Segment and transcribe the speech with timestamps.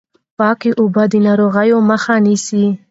[0.37, 2.63] پاکې اوبه د ناروغیو مخه نیسي۔